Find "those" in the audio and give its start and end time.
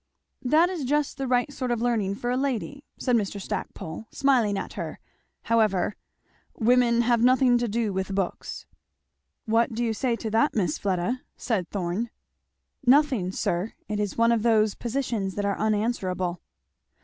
14.41-14.73